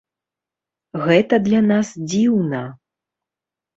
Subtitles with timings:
[1.03, 2.63] Гэта для нас дзіўна.